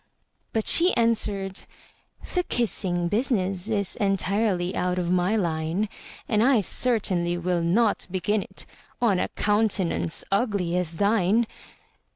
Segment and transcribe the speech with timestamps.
[0.51, 1.61] But she answered,
[2.33, 5.89] "The kissing business Is entirely out of my line;
[6.27, 8.65] And I certainly will not begin it
[8.99, 11.45] On a countenance ugly as thine!"